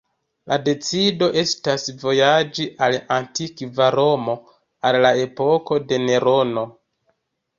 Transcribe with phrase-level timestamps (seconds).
[0.51, 4.35] La decido estas vojaĝi al antikva Romo,
[4.91, 6.65] al la epoko de Nerono.